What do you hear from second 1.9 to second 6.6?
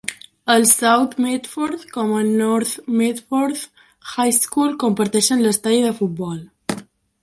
com el North Medford High School comparteixen l'estadi de futbol.